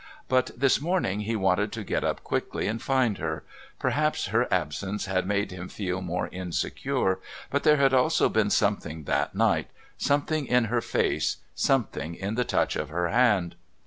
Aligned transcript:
But 0.27 0.49
this 0.59 0.81
morning 0.81 1.19
he 1.19 1.35
wanted 1.35 1.71
to 1.73 1.83
get 1.83 2.03
up 2.03 2.23
quickly 2.23 2.65
and 2.65 2.81
find 2.81 3.19
her. 3.19 3.43
Perhaps 3.77 4.29
her 4.33 4.51
absence 4.51 5.05
had 5.05 5.27
made 5.27 5.51
him 5.51 5.69
feel 5.69 6.01
more 6.01 6.27
insecure, 6.29 7.19
but 7.51 7.61
there 7.61 7.77
had 7.77 7.93
also 7.93 8.27
been 8.27 8.49
something 8.49 9.03
that 9.03 9.35
night, 9.35 9.67
something 9.99 10.47
in 10.47 10.65
her 10.73 10.81
face, 10.81 11.37
something 11.53 12.15
in 12.15 12.33
the 12.33 12.43
touch 12.43 12.75
of 12.75 12.89
her 12.89 13.09
hand. 13.09 13.53